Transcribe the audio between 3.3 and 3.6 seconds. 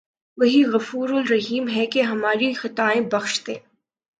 دے